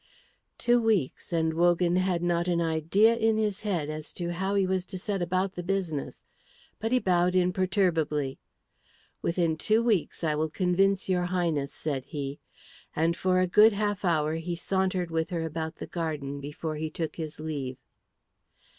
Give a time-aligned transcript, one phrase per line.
[0.57, 4.65] Two weeks, and Wogan had not an idea in his head as to how he
[4.65, 6.23] was to set about the business.
[6.79, 8.39] But he bowed imperturbably.
[9.21, 12.39] "Within two weeks I will convince your Highness," said he,
[12.95, 16.89] and for a good half hour he sauntered with her about the garden before he
[16.89, 17.77] took his leave.